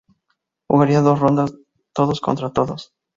Jugarían 0.67 1.03
dos 1.03 1.19
rondas 1.19 1.53
todos 1.93 2.21
contra 2.21 2.49
todos. 2.49 2.91